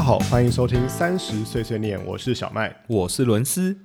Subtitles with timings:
[0.00, 2.74] 家好，欢迎收听三十碎碎念，我是小麦。
[2.86, 3.76] 我是伦斯。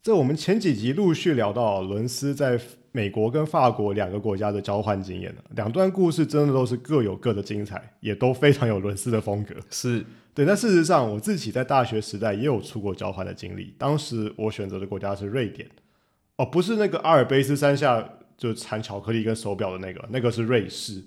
[0.00, 2.56] 这我们前几集陆续聊到伦斯在
[2.92, 9.56] 美国跟法国两个国家的交换经验了，两段故事真的都是各有各的精彩，也都非常有伦斯的风格。
[9.68, 15.68] 是对，但事实上我自己在大学时代也有出国交换的经历，当时我选择的国家是瑞典，
[16.36, 21.02] 哦，不是那个阿尔卑斯山下就产巧克力跟手表的那个，那个是瑞士。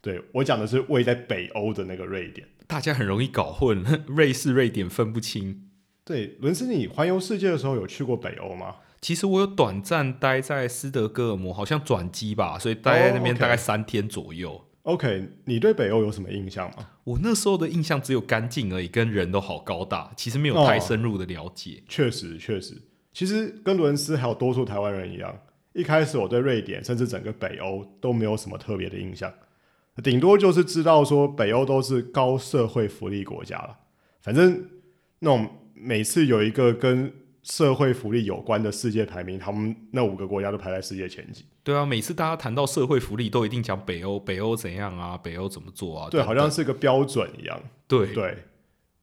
[0.00, 2.46] 对我讲的是位在北欧的那个瑞典。
[2.66, 5.68] 大家很容易搞混， 瑞士、瑞典分不清。
[6.04, 8.76] 对，伦斯，你环游世界的时候有去过北欧吗？
[9.00, 14.66] 其实我有短暂待在斯德哥尔摩，好像转机吧，所以待在那边大概三天左右。
[14.82, 16.88] OK，你对北欧有什么印象吗？
[17.04, 21.82] 我那时候的印象只有干净而已，跟人都好高大，其实没有哦太深入的了解。
[21.88, 22.80] 确实，确实，
[23.12, 25.38] 其实跟伦斯还有多数台湾人一样，
[25.74, 29.32] 一开始我对瑞典甚至整个北欧都没有什么特别的印象，
[30.02, 33.76] 顶多就是知道说北欧都是高社会福利国家了。
[34.20, 34.64] 反正
[35.18, 41.44] 那种每次有一个跟社会福利有关的世界排名，他们那五个国家都排在世界前几。
[41.62, 46.08] 对啊，每次大家谈到社会福利，都一定讲北欧，北欧怎样啊，北欧怎么做啊？
[46.10, 47.58] 对，好像是个标准一样。
[47.88, 48.36] 对对，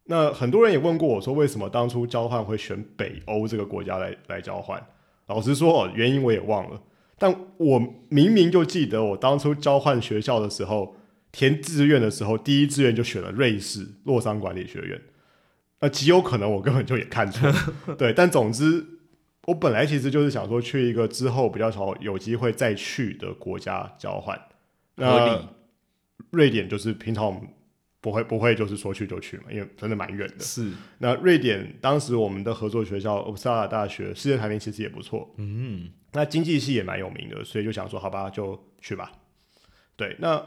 [0.06, 4.84] 那很多人也问过我说，为什么当初交换会选北欧这个国家来来交换？
[5.28, 6.80] 老实说，哦，原因我也忘了，
[7.18, 7.80] 但我
[8.10, 10.96] 明明就记得我当初交换学校的时候，
[11.32, 15.02] 填志愿的时候，第一志愿就选了瑞士洛桑管理学院。
[15.80, 17.52] 那极有可能我根本就也看错，
[17.98, 18.12] 对。
[18.14, 18.86] 但总之，
[19.46, 24.40] 我本来其实就是想说去一个之后比较少有机会再去的国家交换。
[24.96, 25.48] 那
[26.32, 27.42] 瑞典就是平常我们
[28.00, 30.40] 不会不会就是说去就去嘛，因为真的蛮远的。
[30.40, 39.12] 是，那瑞典当时我们的合作学校乌萨拉大学世界排名其实也不错，嗯，那经济系也蛮有名的，所以就想说好吧，就去吧。
[39.96, 40.46] 对，那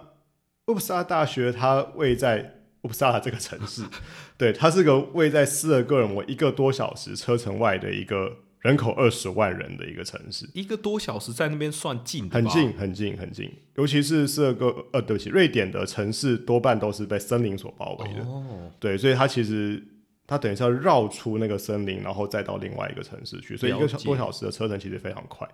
[0.67, 3.83] 乌萨拉大学它位在乌萨拉这个城市，
[4.39, 10.49] 对，它是个位在斯德哥尔摩一个多小时车程外的一个人口二十万人的一个城市。
[10.55, 13.51] 一个多小时在那边算近很近，很近，很近。
[13.77, 18.21] 尤其是这个，呃，对不起，瑞典的城市多半都是被森林所包围的。
[18.23, 19.83] 哦，对，所以它其实
[20.27, 25.49] 它等于是要绕出那个森林，然后再到另外一个城市去，所以一个多小时的车程其实非常快。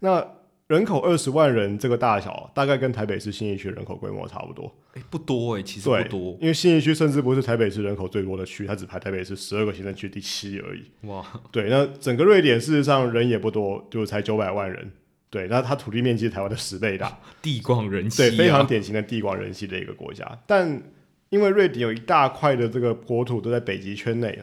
[0.00, 0.26] 那
[0.68, 4.72] 人口二十万人这个大小，大概跟台北市新义区人口规模差不多。
[4.94, 10.82] 哎，不多哎，其实不多，因为新义区甚至不是台北市人口最多的区，它只排台北市十二个行政区第七而已。
[11.08, 14.92] 哇，对，那整个瑞典事实上人也不多，就才九百万人。
[15.28, 17.18] 对，那它土地面积是台湾的十倍大。
[17.40, 20.38] 地广人稀、对，啊，非常典型的地广人稀的一个国家。
[20.46, 20.82] 但
[21.30, 24.38] 因为瑞典有一大块的这个国土都在北极圈内，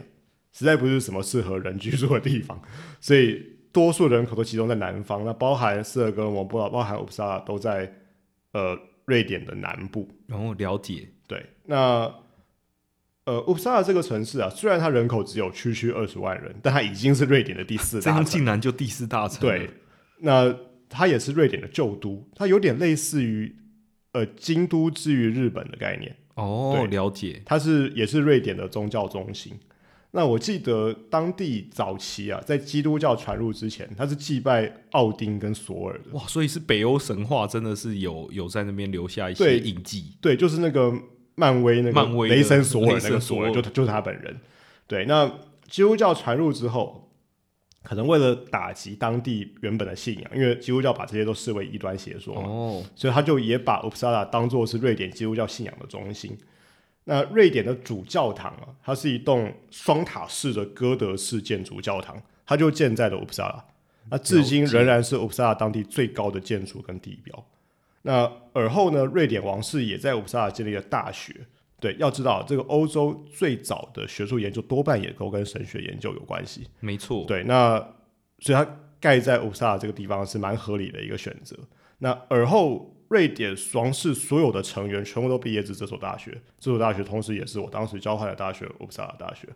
[0.52, 2.60] 实在不是什么适合人居住的地方，
[3.00, 3.40] 所以
[3.72, 5.24] 多数人口都集中在南方。
[5.24, 7.92] 那包含斯德哥尔摩、包包含乌普萨拉都在
[8.52, 10.08] 呃瑞典的南部。
[10.26, 12.12] 然后了解，对，那
[13.24, 18.12] 呃乌普萨拉这个城市啊，虽然它人口只有区区二十万人，但它已经是瑞典的第四大城。
[18.12, 19.70] 这样竟然就第四大城了，对，
[20.18, 20.54] 那
[20.88, 23.54] 它也是瑞典的旧都，它有点类似于
[24.12, 26.16] 呃京都之于日本的概念。
[26.34, 29.58] 哦，对了解，它是也是瑞典的宗教中心。
[30.12, 36.10] 那我记得当地早期啊，在基督教传入之前，他是祭拜奥丁跟索尔的。
[36.12, 40.92] 哇，所以是北欧神话真的是有有在那边留下一些印记，对，就是那个
[41.36, 44.36] 漫威那个雷神索尔那个索尔，神索尔就就是他本人。
[44.88, 45.30] 对，那
[45.68, 47.08] 基督教传入之后，
[47.84, 56.36] 可能为了打击当地原本的信仰，因为基督教把这些都视为异端邪说嘛，哦，所以他就也把 Uppsala 当做是瑞典基督教信仰的中心。
[57.04, 63.62] 那瑞典的主教堂啊，它是一栋双塔式的哥德式建筑教堂，它就建在了 Uppsala。
[64.10, 67.46] 那至今仍然是 Uppsala 当地最高的建筑跟地标。
[68.02, 71.34] 那而后呢，瑞典王室也在 Uppsala 建立了大学。
[71.80, 76.66] 对，要知道这个欧洲最早的学术研究多半也都跟神学研究有关系。
[76.80, 77.78] 没错，对，那
[78.40, 78.66] 所以它
[79.00, 81.56] 盖在乌萨这个地方是蛮合理的一个选择。
[81.98, 86.30] 那而后，瑞典王室所有的成员全部都毕业自这所大学，
[86.60, 89.48] 这所大学同时也是我当时交换的大学——乌萨大学。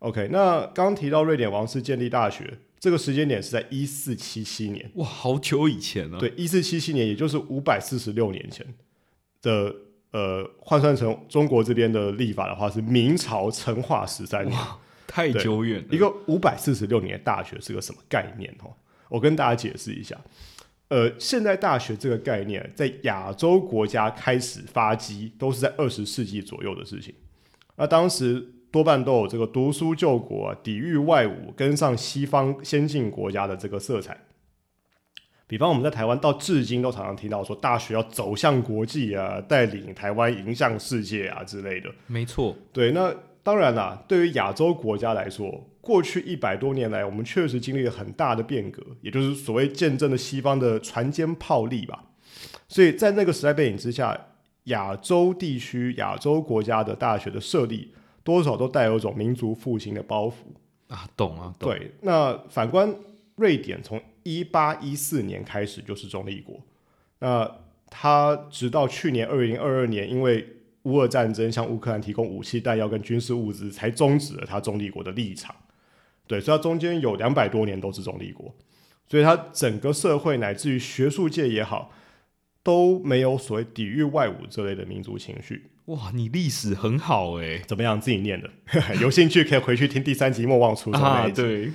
[0.00, 4.90] OK，那刚提到瑞典王室建立大学，这个时间点是在一四七七年。
[4.96, 8.66] 哇，好久以前了，对，一四七七年，也就是五百四十六年前
[9.40, 9.72] 的，
[10.10, 14.60] 呃，换算成中国这边的历法的话，是明朝成化十三年。
[15.06, 18.52] 太久远了，一个五百四十六年的大学是个什么概念？
[18.64, 18.74] 哦，
[19.08, 20.20] 我跟大家解释一下。
[20.94, 27.12] 呃，现代大学这个概念在亚洲国家开始发迹，都是在二十世纪左右的事情。
[27.74, 34.16] 那当时多半都有这个读书救国、啊、抵御外侮、跟上西方先进国家的这个色彩。
[35.48, 41.90] 比方我们在台湾到至今都常常听到说，大学要走向国际啊，带领台湾迎向世界啊之类的。
[42.06, 43.12] 没错，对，那
[43.44, 52.06] 当然啦，对于亚洲国家来说，过去一百多年来，我们确实经历了很大的变革，也就是所谓见证了西方的船坚炮利吧。
[52.66, 54.18] 所以在那个时代背景之下，
[54.64, 57.92] 亚洲地区、亚洲国家的大学的设立，
[58.22, 60.32] 多少都带有一种民族复兴的包袱。
[60.88, 61.70] 啊，懂啊，懂。
[61.70, 62.94] 对，那反观
[63.36, 66.58] 瑞典，从一八一四年开始就是中立国，
[67.18, 67.50] 那
[67.90, 70.53] 它直到去年二零二二年，因为
[70.84, 75.54] 乌俄战争向乌克兰提供武器弹药跟军事物资，才终止了他中立国的立场。
[76.26, 78.54] 对，所以它中间有两百多年都是中立国，
[79.06, 81.92] 所以它整个社会乃至于学术界也好，
[82.62, 85.70] 都没有所谓抵御外侮这类的民族情绪。
[85.86, 88.00] 哇，你历史很好哎，怎么样？
[88.00, 88.48] 自己念的，
[89.02, 91.42] 有兴趣可以回去听第三集《莫忘初衷》那一集。
[91.42, 91.72] 对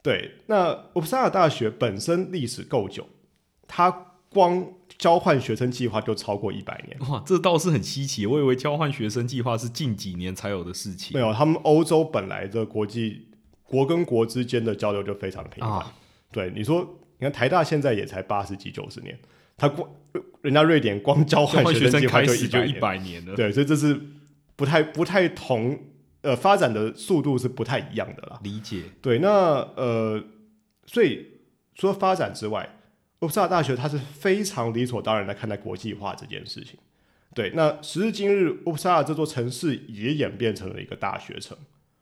[0.00, 3.08] 对，那乌普萨尔大学本身历史够久，
[3.66, 3.90] 它
[4.34, 4.66] 光
[4.98, 7.10] 交换学生计划就超过一百年。
[7.10, 11.12] 哇，这倒是很稀奇，我以为交换学生计划是近几年才有的事情。
[11.14, 13.28] 没有，他们欧洲本来的国际
[13.62, 15.72] 国跟国之间的交流就非常的频繁。
[15.72, 15.94] 啊
[16.32, 16.80] 对，你说，
[17.18, 19.16] 你看台大现在也才八十几、九十年，
[19.56, 19.88] 他光
[20.42, 24.00] 人家瑞典光交交换学生计划就一百年，百年了，对，所以这是
[24.56, 25.78] 不太不太同，
[26.22, 28.40] 呃，发展的速度是不太一样的啦。
[28.42, 28.82] 理解。
[29.00, 29.28] 对，那
[29.76, 30.20] 呃，
[30.86, 31.24] 所以
[31.76, 32.68] 除了发展之外，
[33.24, 36.78] 乌萨尔大学它是非常理所当然的看待国际化这件事情。
[37.34, 41.56] 对，那时至今日，乌萨尔这座城市也演变成了一个大学城。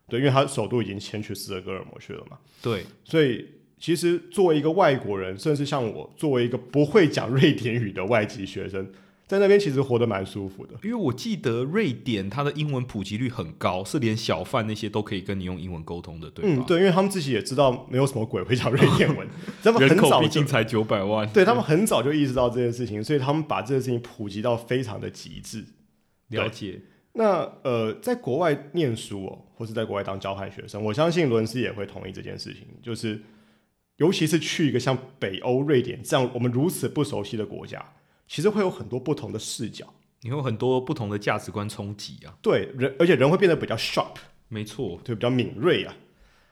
[0.07, 3.47] 对，因为它首都已经迁去斯德哥尔摩去了嘛，对，所以
[3.79, 8.87] 其实作为一个外国人，甚至像我作为一个不会讲瑞典语的外籍学生，
[9.27, 10.73] 在那边其实活得蛮舒服的。
[10.83, 16.63] 因为我记得瑞典它的英文普及率很高，是连小贩那些都可以跟你用英文沟通的，对吧？
[16.63, 19.27] 嗯，对，因为他们自己也知道没有什么鬼会讲瑞典文，
[19.63, 25.65] 他们很早竟才九百万，对他们很早就意识到这件事情，所以他们把这件事情普及到非常的极致。
[26.29, 26.81] 了解。
[27.15, 33.21] 那呃，在国外念书哦，或是在国外当交换学生，我相信伦斯也会同意这件事情，就是
[33.97, 37.85] 尤其是去一个像北欧、瑞典这样我们如此不熟悉的国家，
[38.33, 39.85] 其实会有很多不同的视角，
[40.21, 44.15] 你有很多不同的价值观冲击啊，对人，而且人会变得比较 sharp，
[44.47, 45.93] 没错，对，比较敏锐啊，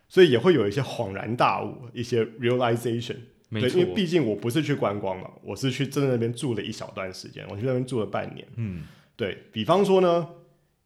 [0.08, 3.16] 所以也会有一些恍然大悟，一些 realization。
[3.50, 3.82] 对，没错。
[3.82, 8.48] 因为，毕竟我不是去观光嘛，我是去真的那边住了一小段时间，我去那边住了半年。
[8.58, 8.84] 嗯，
[9.16, 10.28] 对比方说呢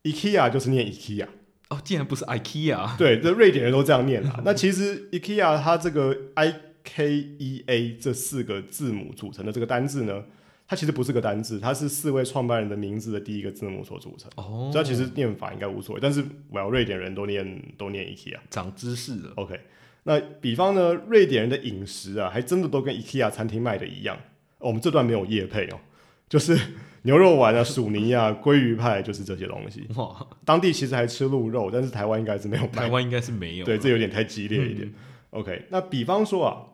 [0.03, 1.27] ，IKEA 就是念 IKEA，
[1.71, 4.39] 哦，竟然不是 IKEA，对，这瑞典人都这样念啦。
[4.47, 6.55] 那其实 IKEA 它这个 I
[6.85, 10.23] K E A 这四个字母组成的这个单字呢，
[10.67, 14.29] 它其实不是个单字，它是四位创办人的名字的第一个字母所组成。
[14.35, 18.37] 哦，所以其实念法应该无所谓，但是我要瑞典人都念都念 IKEA。
[18.49, 19.59] 长知识了，OK，
[20.03, 24.17] 那比方呢，瑞典人的饮食啊，还真的都跟 IKEA 餐厅卖的一样。
[24.59, 25.79] 哦我们这段没有夜配哦，
[26.27, 26.57] 就是
[27.03, 29.85] 牛肉丸啊、薯泥啊、鲑鱼派，就是这些东西。
[29.95, 32.69] 哇，当地其实还吃鹿肉，但是台湾应该是没有卖。
[32.69, 34.91] 台湾应该是没有，对，这有点太激烈一点。
[35.29, 36.65] OK，那比方说啊，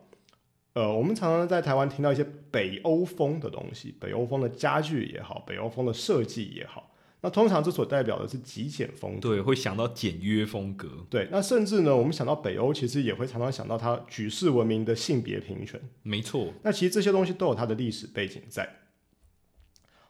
[0.74, 6.90] 呃，我们常常在台湾听到一些北欧风的东西，北欧风的家具也好，北欧风的设计也好，
[7.20, 9.28] 那通常这所代表的是极简风格。
[9.28, 15.78] 对，会想到简约风格，对，那甚至呢，我们想到北欧，其实也会常常想到它举世闻名的性别平权。
[16.02, 18.78] 没错，那其实这些东西都有它的历史背景在。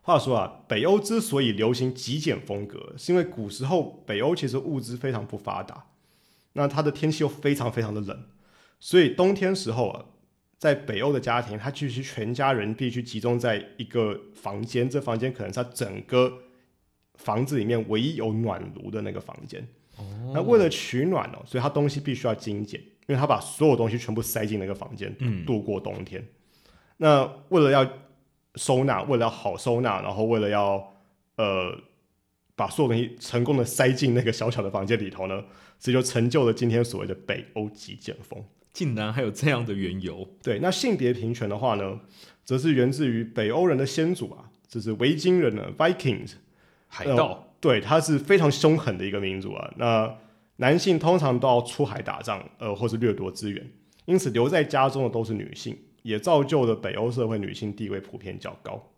[0.02, 5.86] 话说啊，北欧之所以流行极简风格，是因为古时候北欧其实物资非常不发达，
[6.54, 8.24] 那它的天气又非常非常的冷，
[8.80, 10.04] 所以冬天时候啊，
[10.62, 16.32] 在北欧的家庭，他必须全家人必须集中在一个房间，这房间可能是他整个
[17.16, 19.60] 房子里面唯一有暖炉的那个房间。
[19.96, 26.24] 哦，那为了取暖哦，所以他东西必须要精简，因为他把所有东西全部塞进那个房间，嗯度过冬天。
[26.98, 27.84] 那为了要
[28.54, 30.94] 收纳，为了要好收纳，然后为了要
[31.38, 31.76] 呃
[32.54, 35.42] 把所有东西成功的塞进那个小小的房间里头呢，
[35.80, 38.40] 这就成就了今天所谓的北欧极简风。
[38.72, 42.00] 竟然还有这样的缘由，对，那性别平权的话呢，
[42.44, 46.32] 则是源自于北欧人的先祖啊，就是维京人呢 （Vikings）。
[46.94, 49.72] 海盗，对，他是非常凶狠的一个民族啊。
[49.78, 50.14] 那
[50.56, 53.66] 男性通常都要出海打仗，呃，或是掠夺资源，
[54.04, 58.90] 因此留在家中的都是女性，也造就了北欧社会女性地位普遍较高。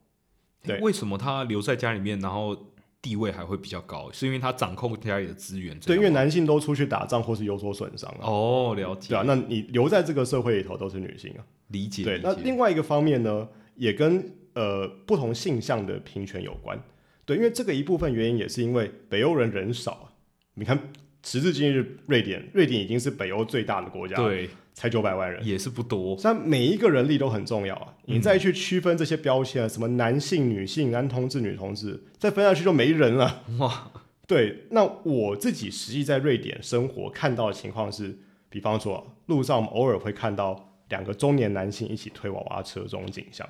[0.65, 2.74] 对为什么他留在家里面，然后
[3.05, 4.11] 地位还会比较高？
[4.11, 8.25] 是因为他掌控家里的资源，对，因为男性都出去打仗或是有所损伤啊。
[8.25, 11.45] 哦，了解，对啊，那你留在这个社会里头都是女性啊。
[11.69, 13.47] 理解，对，那另外一个方面呢，
[13.77, 16.83] 也跟呃不同性向的平权有关。
[17.27, 20.09] 对，因为这个一部分原因也是因为北欧人人少啊。
[20.55, 20.79] 你看，
[21.23, 25.43] 时至今日，瑞典，瑞典已经是北欧最大的国家，，对才九百万人。
[25.43, 27.95] 也是不多，但每一个人力都很重要啊！
[28.07, 33.43] 嗯你再去区分这些标签啊，什么男性、女性、男同志、女同志，再分下去就没人了。
[33.61, 33.91] 哇，
[34.27, 38.19] 对，那我自己实际在瑞典生活看到的情况是，
[38.51, 43.49] 比方说路上我们偶尔会看到两个中年男性一起推娃娃车这种景象，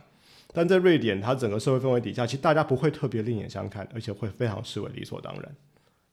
[0.52, 5.57] 但在瑞典，它整个社会氛围底下，其实大家不会特别另眼相看，而且会非常视为理所当然。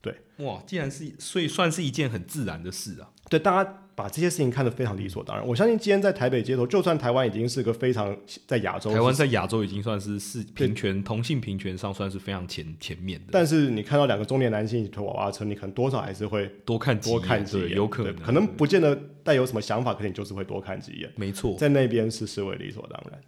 [0.00, 3.10] 对哇，既然是，所以算是一件很自然的事啊。
[3.30, 5.46] 对，大家把这些事情看得非常理所当然。
[5.46, 13.26] 我相信今天在台北街头，就算台湾已经是个非常在亚洲，台湾在亚洲已经算是是平权同性平权上算是非常前前面的。
[13.30, 21.12] 但是你看到两个中年男性一起推娃娃车，你可能多少还是会多看几多眼看几眼，对有可能，可能不见得带有什么想法，可能就是会多看几眼。
[21.16, 21.54] 没错。
[21.58, 23.20] 在那边是视为理所当然。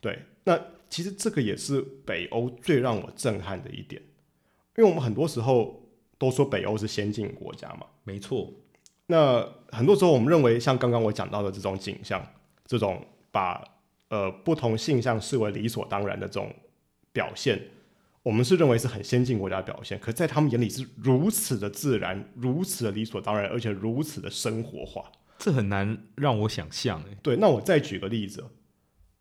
[0.00, 4.00] 对，那其实这个也是北欧最让我震撼的一点，
[4.76, 5.82] 因为我们很多时候
[6.16, 8.52] 都说北欧是先进国家嘛，没错，
[9.06, 12.24] 那很多时候我们认为像刚刚我讲到的这种景象，
[12.64, 13.62] 这种把
[14.08, 16.52] 呃不同性向视为理所当然的这种
[17.12, 17.60] 表现，
[18.22, 25.10] 我们是认为是很先进国家的表现，可在他们眼里是如此的自然，如此的理所当然，而且如此的生活化。
[25.38, 27.16] 这很难让我想象哎。
[27.22, 28.50] 对，那我再举个例子哦，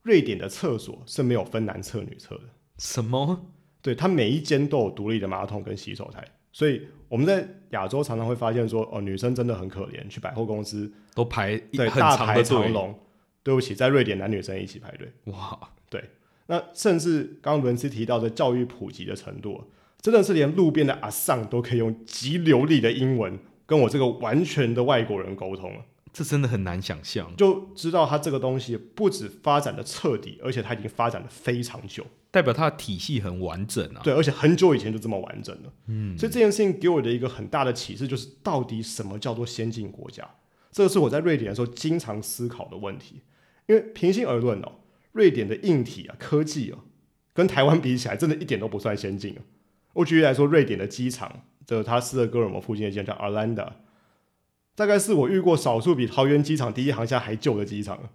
[0.02, 2.44] 瑞典的厕所是没有分男厕女厕的，
[2.78, 3.52] 什么？
[3.82, 6.26] 对，它每一间都有独立的马桶跟洗手台，
[6.56, 12.98] 所以我们在亚洲常常会发现说，哦，女生真的很可怜，去百货公司都排一对很大排长龙。
[13.44, 15.12] 对不起，在瑞典男女生一起排队。
[15.26, 15.60] 哇，
[15.90, 16.02] 对
[16.46, 19.66] 那甚至刚刚伦斯提到的教育普及的程度，
[20.00, 25.82] 真的是连路边的阿桑都可以用极流利的英文跟我这个完全的外国人沟通了。
[26.14, 32.08] 这真的很难想象，就知道他这个东西不止发展的彻底，而且它已经发展的非常久。
[32.36, 34.02] 代表它的体系很完整啊。
[34.04, 35.74] 对，而且很久以前就这么完整了。
[35.88, 40.30] 嗯，所以这件事情给我的一个很大的启示就是，到底什么叫做先进国家？
[40.70, 43.22] 这个是我在瑞典的时候经常思考的问题。
[43.68, 44.74] 因为平心而论哦，
[45.14, 46.80] 瑞典的硬体啊、科技啊，
[47.34, 49.42] 跟台湾比起来，真的一点都不算先进啊。
[49.94, 53.70] 我举例来说，瑞典的机场，这它斯德哥尔摩附近的一间叫 Arlanda，
[54.76, 58.10] 大概是我遇过少数比桃园机场第一航厦还旧的机场了。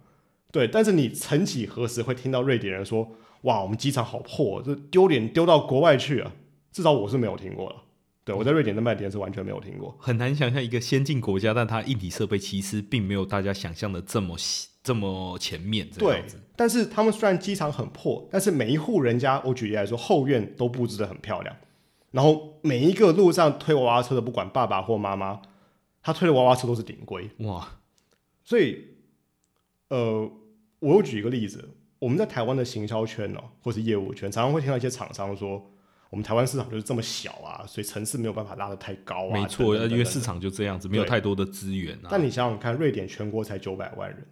[0.51, 3.11] 对，但是你曾几何时会听到瑞典人说
[3.41, 6.31] ：“哇，我们机场好破，这丢脸丢到国外去啊！”
[6.71, 7.75] 至少我是没有听过了。
[8.23, 9.97] 对我在瑞典的卖点是完全没有听过。
[9.99, 14.37] 很难想象一个先进国家，但它硬体设备其实并没有大家想象的这么
[14.83, 21.55] 这么前面这对样子。，但是他们虽然机场很破，但是每一户人家，我举例来说，后院都布置的很漂亮。
[22.11, 25.41] 然后每一个路上推娃娃车的，不管爸爸或妈妈，
[26.03, 27.29] 他推的娃娃车都是顶规。
[27.39, 27.79] 哇，
[28.43, 28.85] 所以，
[29.89, 30.31] 呃，
[30.79, 31.69] 我又举一个例子，
[32.01, 35.63] 我们在台湾的行销圈哦，或是业务圈，常常会听到一些厂商说，
[36.09, 39.33] 我们台湾市场就是这么小啊，所以层次没有办法拉得太高啊。
[39.33, 42.09] 没错，因为市场就这样子，没有太多的资源啊。
[42.09, 44.27] 但你想想看，瑞典全国才九百万人，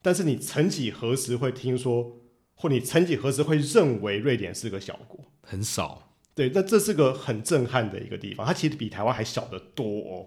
[0.00, 2.20] 但是你曾几何时会听说，
[2.54, 5.18] 或你曾几何时会认为瑞典是个小国？
[5.42, 10.26] 很少，对，那这是个很震撼的一个地方，它其实比台湾还小得多哦。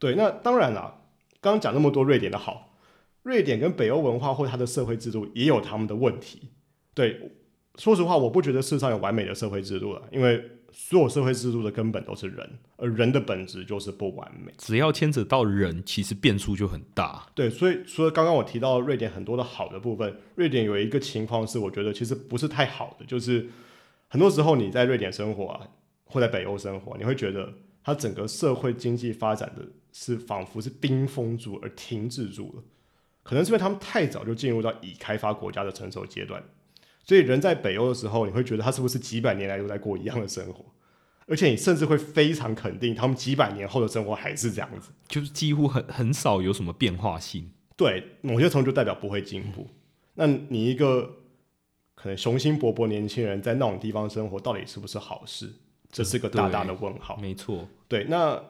[0.00, 1.02] 对，那当然啦，
[1.40, 2.71] 刚刚讲那么多瑞典的好，
[3.22, 6.50] 瑞典跟北欧文化或它的社会制度也有他们的问题。
[6.94, 7.32] 对，
[7.76, 14.52] 说实话，我不觉得世上有完美的社会制度了，因为所有社会制度的根本都是人，而人的本质就是不完美。
[14.58, 17.26] 只要牵扯到人，其实变数就很大。
[17.34, 23.48] 对，所以除了刚刚我提到瑞典很多的好的部分，瑞典有一个情况是我觉得其实不是太好的，就是
[24.08, 25.68] 很多时候你在瑞典生活啊，
[26.04, 27.52] 或在北欧生活，你会觉得
[27.84, 32.62] 它整个社会经济发展的是仿佛是冰封住而停滞住了，
[33.22, 36.42] 可能是因为他们太早就进入到已开发国家的成熟阶段，
[37.04, 40.64] 所以人在北欧的时候，你会觉得他是不是几百年来都在过一样的生活，
[41.26, 44.90] 而且你甚至会非常肯定他们几百年后的生活还是这样子。
[45.08, 47.50] 就是几乎很很少有什么变化性。
[47.76, 49.66] 对，某些程度就代表不会进步。
[50.14, 51.18] 那你一个
[51.94, 55.50] 可能雄心勃勃年轻人在那种地方生活，到底是不是好事？
[55.90, 57.16] 这是个大大的问号。
[57.16, 58.42] 没错，对，那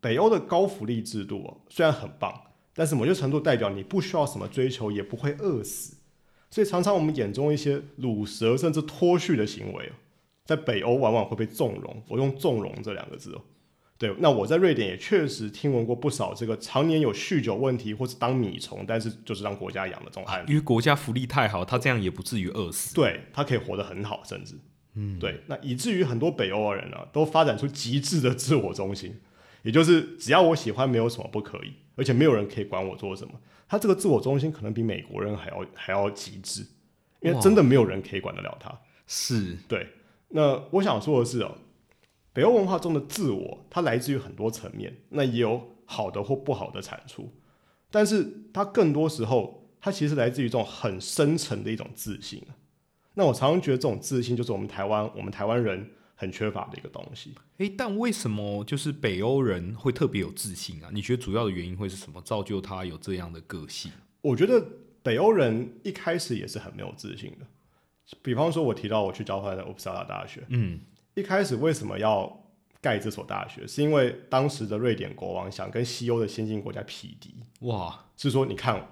[0.00, 2.32] 北欧的高福利制度哦，虽然很棒，
[2.76, 5.96] 但是某些程度代表你不需要什么追求，也不会饿死。
[6.50, 9.92] 所以常常我们眼中一些乳蛇甚至脱序的行为哦，
[10.44, 12.02] 在北欧往往会被纵容。
[12.06, 13.42] 我用“纵容”这两个字哦。
[13.98, 20.50] 对，那我在瑞典也确实听闻过不少这个常年有酗酒问题或是当米虫，但是就是让国家养的这种案例。
[20.50, 22.94] 因为国家福利太好，他这样也不至于饿死。
[22.94, 24.54] 对他可以活得很好，甚至，
[24.94, 29.18] 嗯，对，那以至于很多北欧人呢、都发展出极致的自我中心，
[29.62, 33.34] 也就是只要我喜欢，没有什么不可以，而且没有人可以管我做什么。
[33.68, 36.64] 他这个自我中心可能比美国人还要还要极致，
[37.20, 38.72] 因为真的没有人可以管得了他。
[39.08, 39.88] 是对，
[40.28, 41.56] 那我想说的是哦，
[42.32, 47.32] 北欧文化中的自我，它来自于很多层面，那也有好的或不好的产出，
[47.90, 52.54] 但是它更多时候，它其实来自于这种很深层的一种自信啊。
[53.14, 57.32] 那我常常觉得这种自信，就是我们台湾我们台湾人很缺乏的一个东西。
[57.58, 60.90] 诶，但为什么就是北欧人会特别有自信啊？
[60.92, 63.92] 你觉得主要的原因会是什么，造就他有这样的个性？
[64.22, 64.60] 我觉得
[65.04, 67.46] 北欧人一开始也是很没有自信的。
[68.22, 70.80] 比方说，我提到我去交换的乌普萨拉大学，嗯，
[71.14, 72.44] 一开始为什么要
[72.80, 73.66] 盖这所大学？
[73.66, 78.88] 是因为当时的瑞典国王想跟西欧的先进国家匹敌，哇，是说你看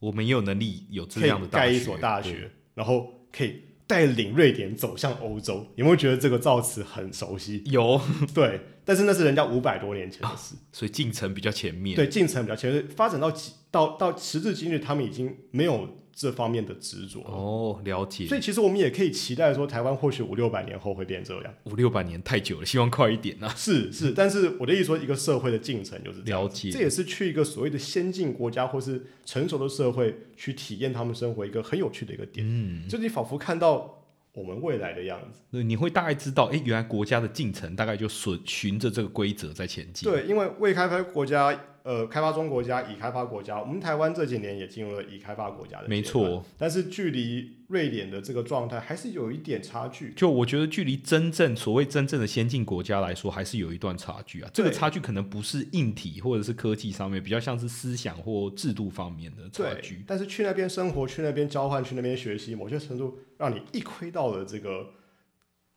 [0.00, 5.66] 我们也有能力有这样的，盖一所大学，然后可以带领瑞典走向欧洲。
[5.76, 7.62] 有没有觉得这个造词很熟悉？
[7.66, 8.00] 有，
[8.34, 10.54] 对，但是那是人家五百多年前的事。
[10.72, 11.94] 所以进程比较前面。
[11.96, 17.20] 对，进程比较前面，发展到几到到时至今日，他们已经没有这方面的执着。
[17.26, 18.26] 哦，了解。
[18.26, 21.54] 所以其实我们也可以期待说，台湾或许五六百年后会变这样。
[21.64, 23.48] 五六百年太久了，希望快一点啊。
[23.54, 32.46] 是是，但是我的意思说，一个社会的进程就是这样了解这也是去一个所谓的先进国家或是成熟的社会去体验他们生活一个很有趣的一个点。
[32.48, 35.40] 嗯，就你仿佛看到我们未来的样子。
[35.50, 46.44] 对，你会大概知道，诶，原来国家的进程大概就循循着这个规则在前进。，对，因为未开发国家、呃，开发中国家、已开发国家，我们台湾这几年也进入了已开发国家的没，错。
[46.58, 50.12] 但是距离瑞典的这个状态还是有一点差距。
[50.16, 54.50] 就我觉得，距离真正所谓真正的先进国家来说，还是有一段差距啊。
[54.52, 64.88] 这个差距可能不是硬体或者是科技上面，比较像是思想或制度方面的差对距。，但是去那边生活、去那边交换、去那边学习，某些程度让你一窥到了这个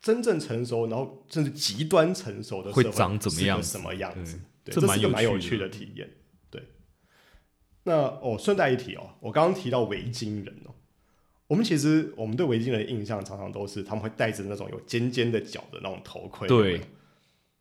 [0.01, 4.39] 真正成熟，然后甚至极端成熟的社会长怎么样什么样子？
[4.69, 6.09] 对，这这是一个蛮有趣的体验。
[6.49, 6.63] 对，
[7.83, 10.75] 那哦，顺带一提哦，我刚刚提到维京人哦，
[11.47, 16.81] 我们其实我们对维京人的印象常常都是他们会戴着那种有尖尖的角的那种头盔，对。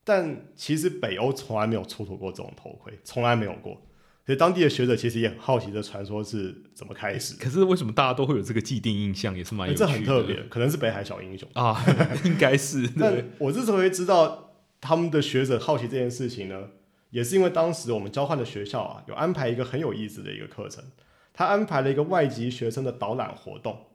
[0.04, 3.78] 但其实北欧从来没有出土过这种头盔，从来没有过。
[4.24, 7.34] 所以当地的学者其实也很好奇这传说是怎么开始。
[7.36, 9.92] 可是为什么大家都会有这个既定印象，也是蛮有趣欸这。
[9.92, 11.48] 很特别，可能是北海小英雄。
[11.54, 11.82] 啊，
[12.24, 13.24] 应该是但对。
[13.38, 16.68] 我之所以会知道他们的学者好奇这件事情呢，
[17.10, 20.84] 也是因为当时我们交换的学校啊，有安排一个很有意思的一个课程，
[21.32, 23.86] 他安排了一个外籍学生的导览活动。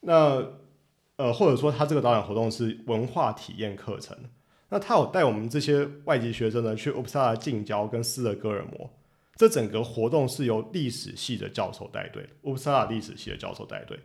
[0.00, 0.44] 那
[1.16, 4.16] 呃，或者说他这个导览活动是文化体验课程。
[4.70, 8.90] 那他有带我们这些外籍学生呢去乌普萨拉近郊跟斯德哥尔摩。
[9.36, 13.98] 这整个活动是由历史系的教授带队，乌普萨拉历史系的教授带队。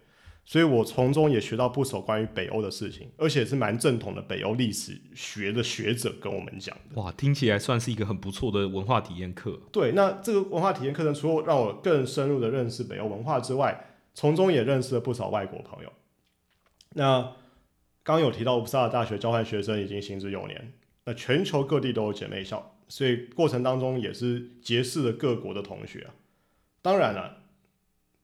[0.49, 6.99] 所以我从中也学到不少关于北欧的事情，而且是蛮正统的北欧历史学的学者跟我们讲的。
[6.99, 9.61] 哇，听起来算是一个很不错的文化体验课。
[9.71, 15.93] 对，那这个文化体验课程除了让我更深入的认识北欧文化之外，从中也认识了不少外国朋友。
[16.95, 17.21] 那
[18.01, 20.73] 刚刚有提到乌普萨拉大学交换学生已经行之有年，
[21.05, 26.09] 那全球各地都有姐妹校，所以过程当中也是结识了各国的同学啊。
[26.81, 27.38] 当然了。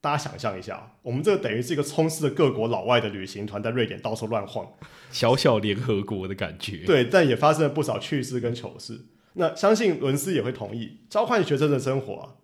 [0.06, 4.64] 大家想象一下，我们这个等于是一个充斥着各国老外的旅行团，在瑞典到处乱晃，
[5.10, 6.84] 小小联合国的感觉。
[6.86, 9.06] 对，但也发生了不少趣事跟糗事。
[9.32, 12.34] 那相信伦斯也会同意，交换学生的生活啊，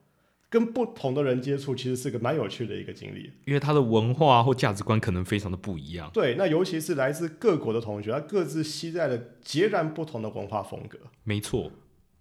[0.51, 3.31] 跟不同的人接触，其实是个蛮有趣的一个经历。
[3.45, 6.11] 因为他的文化或价值观可能非常的不一样。
[6.13, 10.99] 对，那尤其是来自各国的同学，他各自期待了截然不同的文化风格。
[11.23, 11.71] 没错，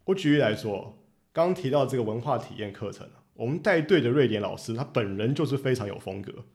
[0.05, 0.99] 我举例来说，
[1.33, 6.45] 刚刚提到这个文化体验课程啊我们带队的瑞典老师，他本人就是非常有风格。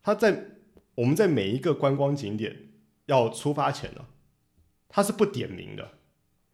[0.00, 0.44] 他在
[0.94, 2.68] 我们在每一个观光景点
[3.06, 4.06] 要出发前呢，
[4.88, 5.90] 他是不点名的，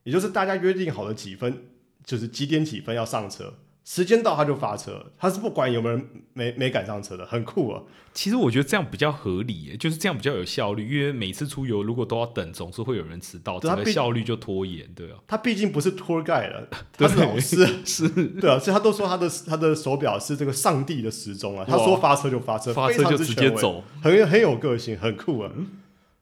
[0.04, 1.64] 也就是大家约定好了几分，
[2.02, 7.82] 就是几点几分要上车，时间到他就发车，他是不管有没有人没没赶上车的，很酷啊。
[8.12, 10.88] 其实我觉得这样比较合理耶，就是这样比较有效率。
[10.88, 15.18] 因为每次出游如果都要等，总是会有人迟到，整个效率就拖延，对啊。
[15.26, 25.50] 他毕竟不是 tour guide 了， 他是老师，是对啊，所以他都说他的他的手表是这个上帝的时钟啊，他哇说发车就发车，非发车就直接走，很很有个性，很酷啊。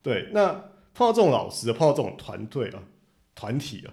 [0.03, 0.53] 对，那
[0.95, 2.83] 碰到这种老师，碰到这种团队啊、
[3.35, 3.89] 团体啊，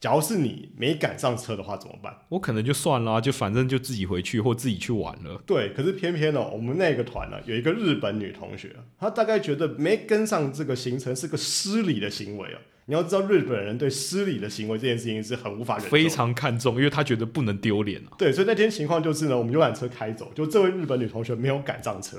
[0.00, 2.12] 假如是你没赶上车的话怎么办？
[2.30, 5.40] 我可能就算了啊、就反正就自己回去或自己去玩了。
[5.46, 12.60] 对，可是偏偏呢、我们那个团呢、有一个日本女同学，她大概觉得没跟上这个行程是个失礼的行为啊。
[12.86, 18.16] 你要知道，日本人对失礼的行为这件事情是很无法忍受，非常看重，因为他觉得不能丢脸啊。
[18.18, 22.16] 对，所以那天情况就是呢，我们游览车开走，就这位日本女同学没有赶上车，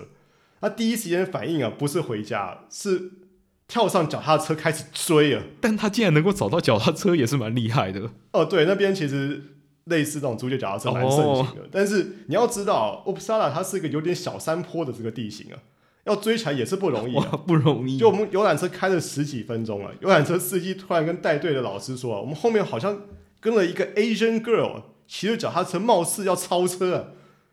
[0.62, 3.12] 她第一时间反应啊，不是回家，是
[3.72, 5.42] 跳上脚踏车开始追啊。
[5.62, 8.10] 但他竟然能够找到脚踏车，也是蛮厉害的。
[8.34, 9.42] 哦，对，那边其实
[9.86, 15.56] 类似这种租借脚踏车蛮盛行的，但是你要知道，乌普萨拉它是一个有点小山坡的这个地形啊，
[16.04, 17.32] 要追起来也是不容易、啊。
[17.48, 17.98] 不容易。
[17.98, 23.04] 就我们游览车开了十几分钟了，游览车司机突然跟带队的老师说、啊，我们后面好像
[23.40, 27.06] 跟了一个 Asian girl，啊骑着脚踏车，貌似要超车啊。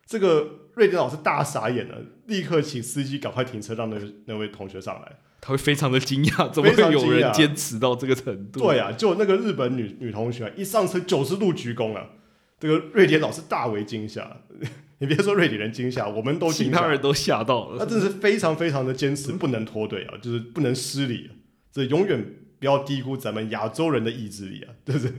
[0.05, 5.13] 这个瑞典老师大傻眼了，立刻请司机赶快停车，让那个那位同学上来。
[5.41, 8.61] 他会非常的惊讶，怎么会有人坚持到这个程度？
[8.61, 12.11] 对啊，就那个日本女女同学一上车九十度鞠躬了，
[12.59, 14.43] 这个瑞典老师大为惊吓。
[15.01, 17.79] 你别说瑞典人惊吓，我们都其他人都吓到了。
[17.79, 21.31] 他真的是非常非常的坚持，不能脱队啊，就是不能失礼，
[21.71, 25.15] 这永远不要低估咱们亚洲人的意志力啊，就是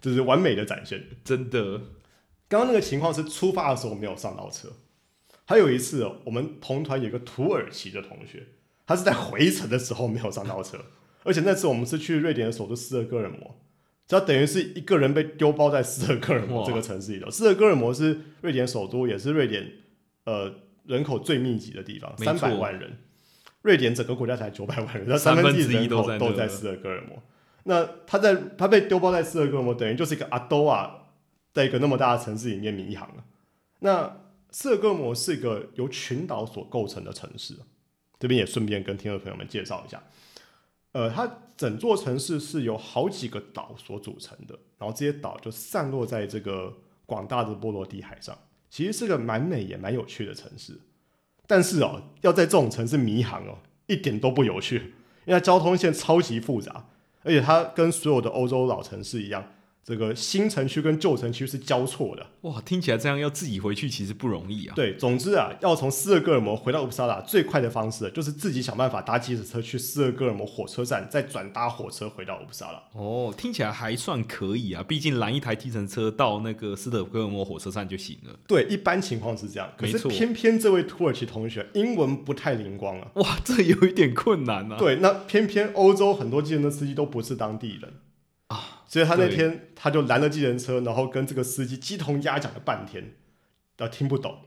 [0.00, 1.02] 就是完美的展现。
[1.24, 1.80] 真的，
[2.48, 4.68] 刚刚那个情况是出发的时候没有上到车，
[5.46, 8.46] 还有一次我们同团有个土耳其的同学。
[8.92, 10.76] 他是在回程的时候没有上到车，
[11.24, 13.58] 而且那次我们是去瑞典的首都斯德哥尔摩，
[14.06, 17.30] 这等于是一个人被丢包在斯德哥尔摩这个城市里头。
[17.30, 19.66] 斯德哥尔摩是瑞典首都，也是瑞典
[20.24, 20.52] 呃
[20.84, 22.98] 人口最密集的地方，三百万人。
[23.62, 27.22] 瑞典整个国家才九百万人，那三分之一人口都在斯德哥尔摩。
[27.64, 31.04] 那他在他被丢包在斯德哥尔摩，等于就是一个阿多啊，
[31.54, 33.24] 在一个那么大的城市里面迷航了。
[33.78, 37.54] 那斯德哥尔摩是一个由群岛所构成的城市。
[38.22, 40.00] 这边也顺便跟听众朋友们介绍一下，
[40.92, 46.72] 呃，它整座城市是由好几个岛所组成的，然后这些岛就散落在这个
[47.04, 48.38] 广大的波罗的海上，
[48.70, 50.78] 其实是个蛮美也蛮有趣的城市。
[51.48, 53.58] 但是哦，要在这种城市迷航哦，
[53.88, 56.86] 一点都不有趣，因为交通线超级复杂，
[57.24, 59.52] 而且它跟所有的欧洲老城市一样。
[59.84, 64.74] 这个新城区跟旧城区是交错的，哇，听起来这样要自己回去其实不容易啊。
[64.76, 72.80] 对，总之啊，要从斯德哥尔摩回到乌普萨拉，最快的方式就是自己想办法搭机车去斯德哥尔摩火车站，再转搭火车回到乌普萨拉。
[72.92, 78.38] 哦，听起来还算可以啊，毕竟拦一台计程车到那个斯德哥尔摩火车站就行了。
[78.46, 84.78] 对，一般情况是这样，可是偏偏这位土耳其同学英文不太灵光啊，哇，这有一点困难啊。
[84.78, 87.92] 对，那偏偏欧洲很多计程车司机都不是当地人。
[88.92, 93.14] 啊，所以他那天他就拦了计程车，然后跟这个司机鸡同鸭讲了半天，
[93.76, 94.38] 都听不懂。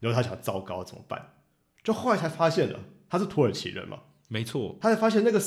[0.00, 1.34] 然后他想，糟糕，怎么办？
[1.84, 4.00] 就后来才发现了，他是土耳其人嘛？
[4.26, 5.38] 没错，他才发现那个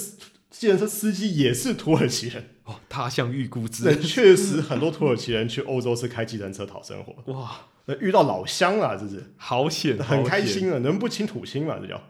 [0.49, 2.51] 计程车司机也是土耳其人。
[2.63, 3.93] 哦，他乡遇故知。
[3.97, 7.13] 确实，很多土耳其人去欧洲是开计程车讨生活。
[7.33, 11.77] 哇，那遇到老乡啊，这是好险，很开心啊，能不亲土亲嘛？
[11.81, 12.01] 这叫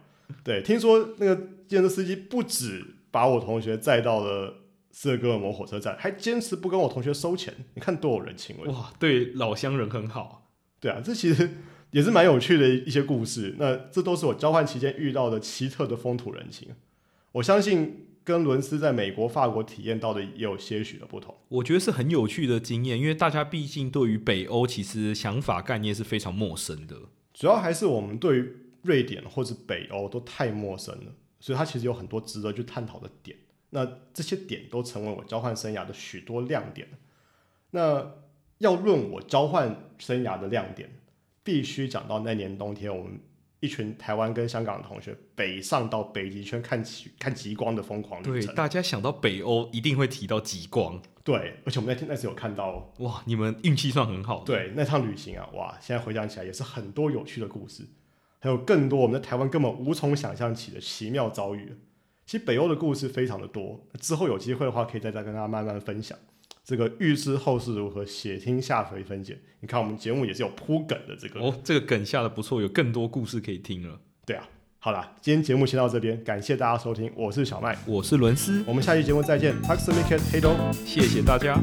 [0.44, 0.62] 对。
[0.62, 1.36] 听说那个
[1.68, 4.62] 计程车司机不止把我同学载到了。
[4.97, 8.93] 斯德哥尔摩火车站还坚持不跟我同学收钱，你看多有人情味哇！
[8.97, 11.58] 对老乡人很好，对啊，这其实
[11.91, 13.58] 也是蛮有趣的一些故事。
[13.60, 16.69] 那这都是我交换期间遇到的奇特的风土人情。
[17.34, 21.36] 我相信跟伦斯在美国、法国体验到的也有些许的不同。
[21.49, 26.95] 我觉得是很有趣的经验，因为大家毕竟对于北欧其实想法概念是非常陌生的。
[27.34, 28.49] 主要还是我们对于
[28.84, 33.38] 瑞典或者北欧都太陌生了，所以它其实有很多值得去探讨的点。
[33.75, 36.88] 那这些点都成为我交换生涯的许多亮点。
[37.71, 38.13] 那
[38.59, 40.89] 要论我交换生涯的亮点，
[41.43, 43.19] 必须讲到那年冬天，我们
[43.59, 48.47] 一群台湾跟香港的同学北上到北极圈看极看极光的疯狂旅程。
[48.47, 51.01] 对，大家想到北欧一定会提到极光。
[51.25, 54.45] 对，而且我们那天那时有看到，哇，你们运气算很好。
[54.45, 57.83] 对，那趟旅行啊，哇，现在回想起来也是很多有趣的故事，
[58.39, 61.75] 还有更多我们在台湾根本无从想象起的奇妙遭遇。
[62.25, 66.17] 其实北欧的故事非常的多，之后有机会的话，可以再再跟大家慢慢分享。
[66.63, 69.38] 这个预知后事如何，且听下回分解。
[69.59, 73.99] 你看我们节目也是有铺梗的，这个哦，这个梗下的不错，有更多故事可以听了。
[74.25, 81.61] 对啊，好啦，今天节目先到这边，感谢大家收听，我是小麦，我是伦斯，我们下期节目再见 t a x m i k e Hey Do，谢谢大家。